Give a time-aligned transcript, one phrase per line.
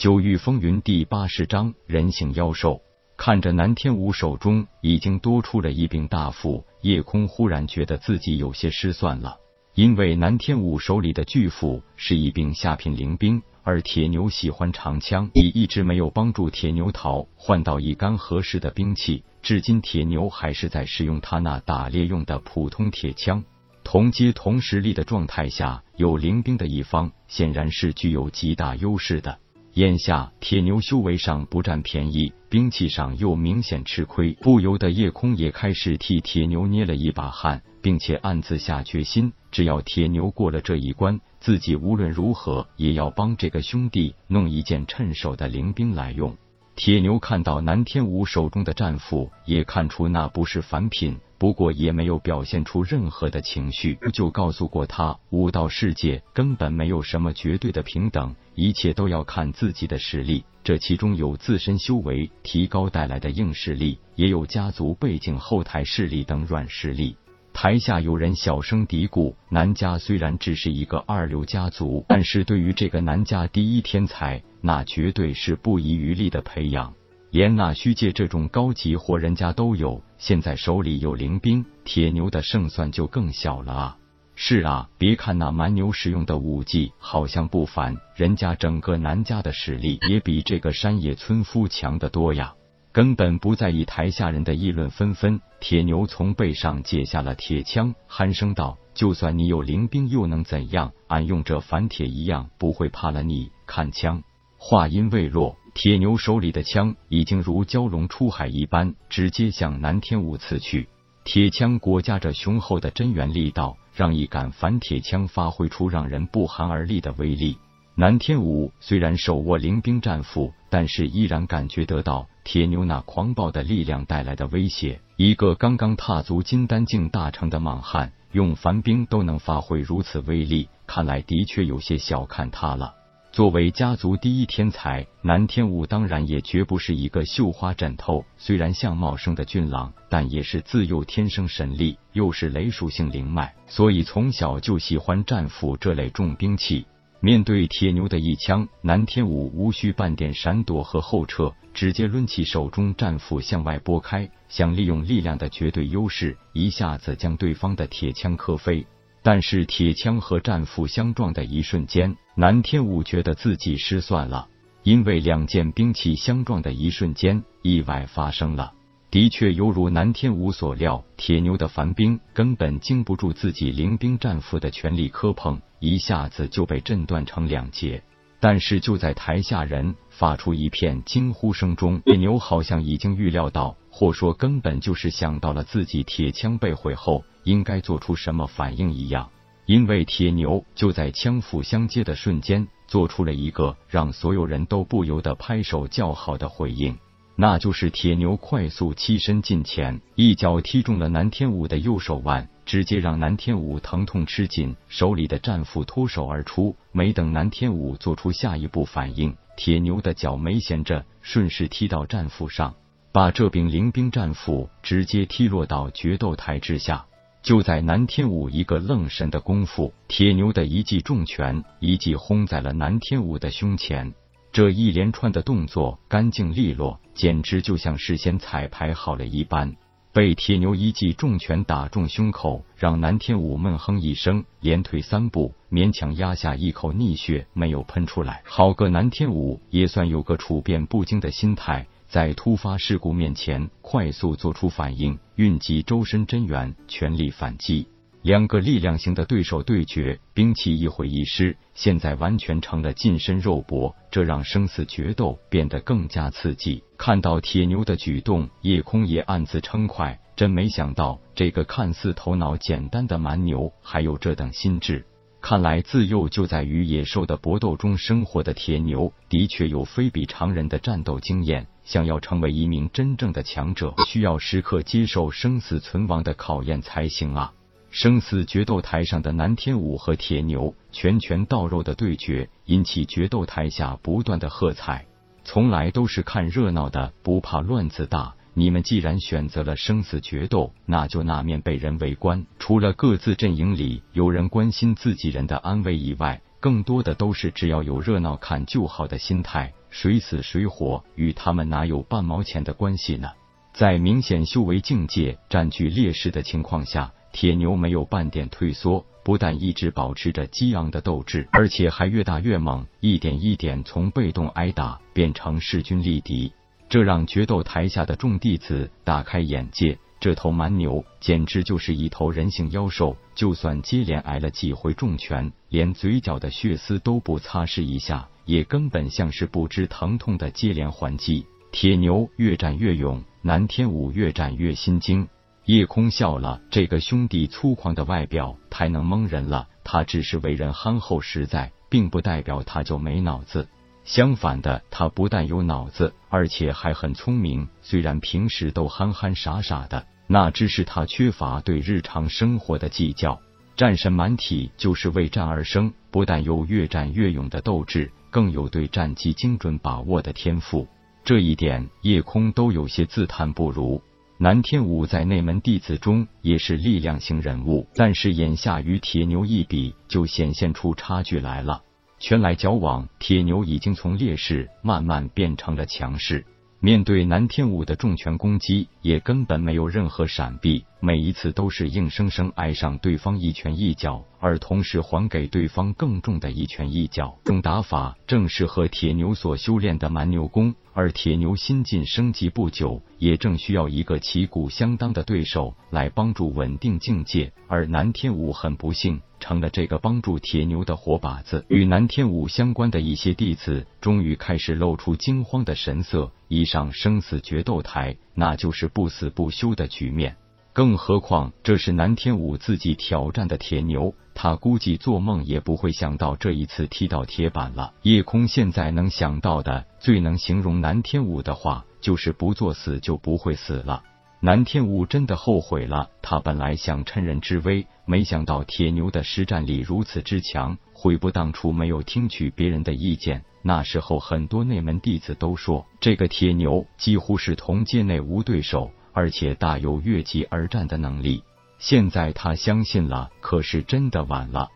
[0.00, 2.80] 九域风云第八十章人性妖兽。
[3.18, 9.36] 看着南天武手中已经多出了一柄大斧，夜空忽然觉得自己有些失算了。
[9.74, 19.22] 因为南天武手里的巨斧是一柄下品灵兵，而铁牛喜欢长枪，也一直没有帮助铁牛桃换到一杆合适的兵器。
[19.42, 23.44] 至今，铁牛还是在使用他那打猎用的普通铁枪。
[23.84, 29.38] 同阶同实力的状态下，有灵兵的一方显然是具有极大优势的。
[29.74, 46.36] 眼下铁牛修为上不占便宜，兵器上又明显吃亏，不由得夜空也开始替铁牛捏了一把汗，并且暗自下决心：只要铁牛过了这一关，自己无论如何也要帮这个兄弟弄一件趁手的灵兵来用。
[46.74, 51.16] 铁牛看到南天武手中的战斧，也看出那不是凡品。
[51.40, 60.44] 不过也没有表现出任何的情绪，就告诉过他，武道世界根本没有什么绝对的平等，一切都要看自己的实力。
[60.62, 67.16] 这其中有自身修为提高带来的硬实力，也有家族背景、后台势力等软实力。
[67.54, 76.92] 台下有人小声嘀咕：南家虽然只是一个二流家族，但是对于这个南家第一天才，那绝对是不遗余力的培养。
[77.30, 83.96] 连那虚界这种高级货人家都有，现在手里有灵兵，铁牛的胜算就更小了啊！
[84.34, 92.54] 是啊，别看那蛮牛使用的武技好像不凡，人家整个南家的实力也比这个山野村夫强得多呀！
[92.92, 100.90] 根本不在意台下人的议论纷纷，铁牛从背上解下了铁枪，鼾声道：“就算你有灵兵又能怎样？
[101.06, 104.24] 俺用这凡铁一样不会怕了你。”看枪，
[104.58, 105.56] 话音未落。
[105.82, 110.90] 铁牛手里的枪已经如蛟龙出海一般，直接向南天武刺去。
[111.24, 117.56] 铁枪裹夹着雄厚的真元力道，让一杆反铁枪发挥出让人不寒而栗的威力。
[117.94, 125.00] 南天武虽然手握灵兵战斧，但是依然感觉得到铁牛那狂暴的力量带来的威胁。
[125.16, 132.96] 一个刚刚踏足金丹境大成的莽汉，用凡兵都能发挥如此威力，看来的确有些小看他了。
[133.32, 138.24] 作为家族第一天才，南天武当然也绝不是一个绣花枕头。
[138.36, 146.84] 虽然相貌生得俊朗，但也是自幼天生神力，又是雷属性灵脉，所以从小就喜欢战斧这类重兵器。
[147.20, 158.84] 面对铁牛的一枪，南天武无需半点闪躲和后撤，直接抡起手中战斧向外拨开，想利用力量的绝对优势，一下子将对方的铁枪磕飞。
[159.22, 164.48] 但是铁枪和战斧相撞的一瞬间，南天武觉得自己失算了，
[164.82, 168.72] 因为两件兵器相撞的一瞬间，意外发生了。
[169.10, 178.02] 的确犹如南天武所料，铁牛的凡兵根本经不住自己灵兵战斧的全力磕碰，一下子就被震断成两截。
[178.38, 187.24] 但是就在台下人发出一片惊呼声中， 铁牛好像已经预料到，或说根本就是想到了自己铁枪被毁后。
[187.44, 189.30] 应该做出什么反应一样，
[189.64, 196.98] 因为铁牛就在枪斧相接的瞬间，做出了一个让所有人都不由得拍手叫好的回应，
[197.36, 206.76] 那就是铁牛快速欺身近前，一脚踢中了南天武的右手腕，直接让南天武疼痛吃紧，手里的战斧脱手而出。
[206.92, 212.74] 没等南天武做出下一步反应，铁牛的脚没闲着，顺势踢到战斧上，
[213.12, 217.06] 把这柄灵兵战斧直接踢落到决斗台之下。
[217.42, 224.12] 就在南天武一个愣神的功夫，铁牛的一记重拳一记轰在了南天武的胸前。
[224.52, 229.74] 这一连串的动作干净利落，简直就像事先彩排好了一般。
[230.12, 238.42] 被铁牛一记重拳打中胸口，让南天武闷哼一声，连退三步，勉强压下一口逆血，没有喷出来。
[238.44, 241.86] 好个南天武，也算有个处变不惊的心态。
[242.10, 247.86] 在突发事故面前，快速做出反应，运集周身真元，全力反击。
[248.22, 256.82] 两个力量型的对手对决，兵器一毁一失，现在完全成了近身肉搏，这让生死决斗变得更加刺激。
[256.98, 265.06] 看到铁牛的举动，夜空也暗自称快，真没想到这个看似头脑简单的蛮牛，还有这等心智。
[265.40, 271.66] 看来，自幼就在与野兽的搏斗中生活的铁牛，的确有非比常人的战斗经验。
[271.82, 277.52] 想要成为一名真正的强者，需要时刻接受生死存亡的考验才行啊！
[277.90, 285.06] 生死决斗台上的南天武和铁牛拳拳到肉的对决，引起决斗台下不断的喝彩。
[285.42, 288.34] 从来都是看热闹的，不怕乱子大。
[288.54, 292.44] 你们既然选择了生死决斗，那就那面被人围观。
[292.58, 303.30] 除了各自阵营里有人关心自己人的安危以外，更多的都是只要有热闹看就好的心态，谁死谁活与他们哪有半毛钱的关系呢？
[303.72, 316.52] 在明显修为境界占据劣势的情况下，铁牛没有半点退缩，不但一直保持着激昂的斗志，而且还越打越猛，一点一点从被动挨打变成势均力敌，
[316.90, 319.96] 这让决斗台下的众弟子大开眼界。
[320.18, 331.46] 这头蛮牛简直就是一头人形妖兽，就算接连挨了几回重拳，连嘴角的血丝都不擦拭一下，也根本像是不知疼痛的接连还击。
[331.70, 335.26] 铁牛越战越勇，南天武越战越心惊。
[335.66, 339.68] 夜空笑了，这个兄弟粗犷的外表太能蒙人了。
[339.84, 343.68] 他只是为人憨厚实在，并不代表他就没脑子。
[344.04, 347.68] 相反的，他不但有脑子，而且还很聪明。
[347.82, 353.40] 虽然平时都憨憨傻傻的，那只是他缺乏对日常生活的计较。
[353.76, 360.86] 战神满体就是为战而生，不但有越战越勇的斗志，更有对战机精准把握的天赋。
[361.24, 364.02] 这一点，夜空都有些自叹不如。
[364.38, 371.82] 南天武在内门弟子中也是力量型人物，但是眼下与铁牛一比，就显现出差距来了。
[372.20, 376.44] 拳来脚往，铁牛已经从劣势慢慢变成了强势。
[376.78, 387.38] 面对南天武的重拳攻击，也根本没有任何闪避，每一次都是硬生生挨上对方一拳一脚，而同时还给对方更重的一拳一脚。
[387.44, 397.52] 这种打法正适合铁牛所修炼的蛮牛功，而铁牛新晋升级不久，也正需要一个旗鼓相当的对手来帮助稳定境界。
[397.66, 399.22] 而南天武很不幸。
[399.50, 406.30] 成了这个帮助铁牛的活靶子，与南天武相关的一些弟子终于开始露出惊慌的神色。
[406.46, 410.36] 一上生死决斗台，那就是不死不休的局面。
[410.72, 417.92] 更何况这是南天武自己挑战的铁牛，他估计做梦也不会想到这一次踢到铁板了。
[418.02, 424.04] 夜空现在能想到的最能形容南天武的话，就是不作死就不会死了。
[424.42, 433.44] 南天武真的后悔了，他本来想趁人之危，没想到铁牛的实战力如此之强，悔不当初没有听取别人的意见。
[433.62, 441.42] 那时候很多内门弟子都说，这个铁牛几乎是同界内无对手，而且大有越级而战的能力。
[441.78, 444.70] 现在他相信了，可是真的晚了。